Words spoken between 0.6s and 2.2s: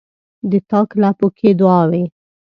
تاک لپو کښې دعاوې،